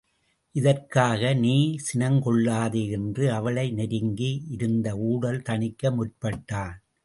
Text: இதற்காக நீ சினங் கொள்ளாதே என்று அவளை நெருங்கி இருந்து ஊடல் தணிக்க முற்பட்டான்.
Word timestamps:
இதற்காக 0.55 1.33
நீ 1.33 1.57
சினங் 1.87 2.19
கொள்ளாதே 2.19 2.83
என்று 2.89 3.31
அவளை 3.31 3.71
நெருங்கி 3.71 4.31
இருந்து 4.47 4.93
ஊடல் 4.97 5.41
தணிக்க 5.41 5.91
முற்பட்டான். 5.91 6.75